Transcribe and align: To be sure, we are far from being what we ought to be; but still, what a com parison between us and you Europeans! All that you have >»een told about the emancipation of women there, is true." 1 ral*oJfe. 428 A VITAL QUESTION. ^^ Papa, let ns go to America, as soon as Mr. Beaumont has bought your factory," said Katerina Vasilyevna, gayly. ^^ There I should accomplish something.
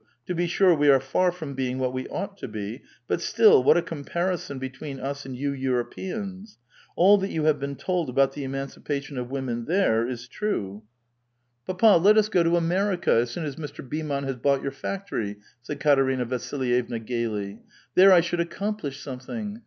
To 0.25 0.33
be 0.33 0.47
sure, 0.47 0.73
we 0.73 0.89
are 0.89 0.99
far 0.99 1.31
from 1.31 1.53
being 1.53 1.77
what 1.77 1.93
we 1.93 2.07
ought 2.07 2.35
to 2.39 2.47
be; 2.47 2.81
but 3.07 3.21
still, 3.21 3.61
what 3.63 3.77
a 3.77 3.83
com 3.83 4.03
parison 4.03 4.57
between 4.57 4.99
us 4.99 5.27
and 5.27 5.37
you 5.37 5.51
Europeans! 5.51 6.57
All 6.95 7.19
that 7.19 7.29
you 7.29 7.43
have 7.43 7.61
>»een 7.61 7.75
told 7.75 8.09
about 8.09 8.31
the 8.33 8.43
emancipation 8.43 9.19
of 9.19 9.29
women 9.29 9.65
there, 9.65 10.07
is 10.07 10.27
true." 10.27 10.81
1 11.67 11.77
ral*oJfe. 11.77 11.77
428 11.77 11.77
A 11.77 11.77
VITAL 11.77 11.77
QUESTION. 11.77 11.77
^^ 11.77 11.77
Papa, 11.77 12.03
let 12.03 12.17
ns 12.17 12.29
go 12.29 12.41
to 12.43 12.57
America, 12.57 13.11
as 13.11 13.29
soon 13.29 13.45
as 13.45 13.55
Mr. 13.57 13.87
Beaumont 13.87 14.25
has 14.25 14.35
bought 14.37 14.63
your 14.63 14.71
factory," 14.71 15.37
said 15.61 15.79
Katerina 15.79 16.25
Vasilyevna, 16.25 16.97
gayly. 17.05 17.45
^^ 17.53 17.59
There 17.93 18.11
I 18.11 18.21
should 18.21 18.39
accomplish 18.39 18.99
something. 19.03 19.59